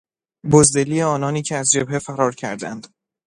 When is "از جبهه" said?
1.55-1.99